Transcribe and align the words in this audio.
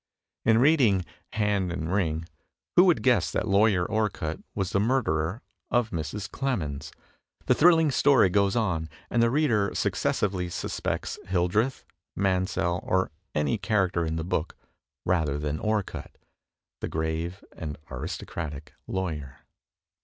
In 0.45 0.57
reading 0.57 1.05
"Hand 1.33 1.71
and 1.71 1.93
Ring," 1.93 2.25
who 2.75 2.85
would 2.85 3.03
guess 3.03 3.29
that 3.31 3.47
Lawyer 3.47 3.85
Orcutt 3.85 4.43
was 4.55 4.71
the 4.71 4.79
murderer 4.79 5.43
of 5.69 5.91
Mrs. 5.91 6.27
Clemmens? 6.27 6.91
The 7.45 7.53
thrilling 7.53 7.91
story 7.91 8.27
goes 8.31 8.55
on, 8.55 8.89
and 9.11 9.21
the 9.21 9.29
reader 9.29 9.69
successively 9.75 10.49
suspects 10.49 11.19
Hildreth, 11.27 11.85
Mansell, 12.15 12.79
or 12.81 13.11
any 13.35 13.59
character 13.59 14.03
in 14.03 14.15
the 14.15 14.23
book 14.23 14.55
rather 15.05 15.37
than 15.37 15.59
Orcutt, 15.59 16.17
the 16.79 16.87
grave 16.87 17.43
and 17.55 17.77
aristocratic 17.91 18.73
lawyer. 18.87 19.41